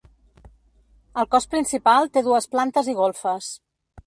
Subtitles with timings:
[1.23, 3.53] El cos principal té dues plantes i golfes.